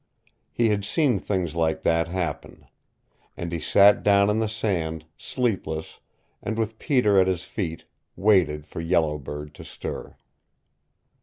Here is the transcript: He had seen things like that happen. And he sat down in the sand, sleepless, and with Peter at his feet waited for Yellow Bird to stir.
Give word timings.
He 0.51 0.69
had 0.69 0.83
seen 0.83 1.19
things 1.19 1.55
like 1.55 1.83
that 1.83 2.07
happen. 2.07 2.65
And 3.37 3.51
he 3.51 3.59
sat 3.59 4.01
down 4.01 4.31
in 4.31 4.39
the 4.39 4.49
sand, 4.49 5.05
sleepless, 5.15 5.99
and 6.41 6.57
with 6.57 6.79
Peter 6.79 7.21
at 7.21 7.27
his 7.27 7.43
feet 7.43 7.85
waited 8.15 8.65
for 8.65 8.81
Yellow 8.81 9.19
Bird 9.19 9.53
to 9.53 9.63
stir. 9.63 10.17